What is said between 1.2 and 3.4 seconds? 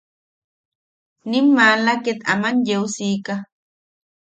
Nim maala ket aman yeu siika.